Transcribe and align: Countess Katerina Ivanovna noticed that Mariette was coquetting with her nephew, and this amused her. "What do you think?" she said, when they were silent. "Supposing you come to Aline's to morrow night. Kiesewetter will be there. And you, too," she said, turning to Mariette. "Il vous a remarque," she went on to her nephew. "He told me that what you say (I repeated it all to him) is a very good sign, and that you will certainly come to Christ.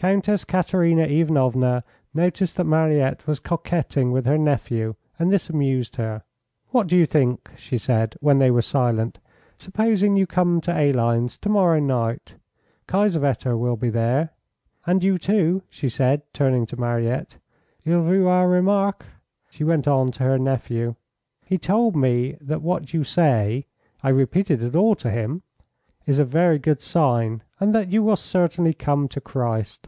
Countess 0.00 0.46
Katerina 0.46 1.02
Ivanovna 1.02 1.84
noticed 2.14 2.56
that 2.56 2.64
Mariette 2.64 3.26
was 3.26 3.38
coquetting 3.38 4.10
with 4.12 4.24
her 4.24 4.38
nephew, 4.38 4.94
and 5.18 5.30
this 5.30 5.50
amused 5.50 5.96
her. 5.96 6.22
"What 6.70 6.86
do 6.86 6.96
you 6.96 7.04
think?" 7.04 7.50
she 7.54 7.76
said, 7.76 8.16
when 8.20 8.38
they 8.38 8.50
were 8.50 8.62
silent. 8.62 9.18
"Supposing 9.58 10.16
you 10.16 10.26
come 10.26 10.62
to 10.62 10.72
Aline's 10.74 11.36
to 11.40 11.50
morrow 11.50 11.78
night. 11.80 12.36
Kiesewetter 12.88 13.58
will 13.58 13.76
be 13.76 13.90
there. 13.90 14.30
And 14.86 15.04
you, 15.04 15.18
too," 15.18 15.64
she 15.68 15.90
said, 15.90 16.22
turning 16.32 16.64
to 16.64 16.78
Mariette. 16.80 17.36
"Il 17.84 18.00
vous 18.00 18.26
a 18.26 18.46
remarque," 18.46 19.04
she 19.50 19.64
went 19.64 19.86
on 19.86 20.12
to 20.12 20.22
her 20.22 20.38
nephew. 20.38 20.94
"He 21.44 21.58
told 21.58 21.94
me 21.94 22.38
that 22.40 22.62
what 22.62 22.94
you 22.94 23.04
say 23.04 23.66
(I 24.02 24.08
repeated 24.08 24.62
it 24.62 24.74
all 24.74 24.94
to 24.94 25.10
him) 25.10 25.42
is 26.06 26.18
a 26.18 26.24
very 26.24 26.58
good 26.58 26.80
sign, 26.80 27.40
and 27.60 27.72
that 27.74 27.88
you 27.92 28.02
will 28.02 28.16
certainly 28.16 28.72
come 28.72 29.06
to 29.06 29.20
Christ. 29.20 29.86